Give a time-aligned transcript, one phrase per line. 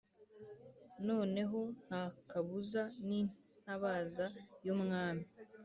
[1.07, 4.25] noneho ntakabuza nintabaza
[4.65, 5.25] y’umwami